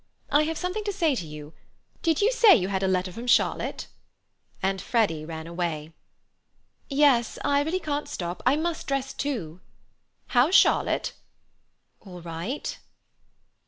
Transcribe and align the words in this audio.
I 0.31 0.45
have 0.45 0.57
something 0.57 0.83
to 0.85 0.91
say 0.91 1.13
to 1.15 1.27
you. 1.27 1.53
Did 2.01 2.21
you 2.23 2.31
say 2.31 2.55
you 2.55 2.69
had 2.69 2.81
had 2.81 2.89
a 2.89 2.91
letter 2.91 3.11
from 3.11 3.27
Charlotte?" 3.27 3.85
and 4.59 4.81
Freddy 4.81 5.23
ran 5.25 5.45
away. 5.45 5.93
"Yes. 6.89 7.37
I 7.45 7.61
really 7.61 7.79
can't 7.79 8.09
stop. 8.09 8.41
I 8.43 8.55
must 8.55 8.87
dress 8.87 9.13
too." 9.13 9.61
"How's 10.29 10.55
Charlotte?" 10.55 11.13
"All 11.99 12.19
right." 12.19 12.79